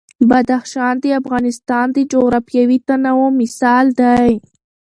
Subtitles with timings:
[0.29, 4.31] بدخشان د افغانستان د جغرافیوي تنوع مثال دی.